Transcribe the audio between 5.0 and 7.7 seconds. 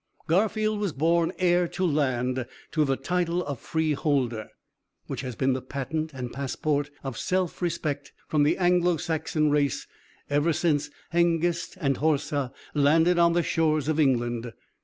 which has been the patent and passport of self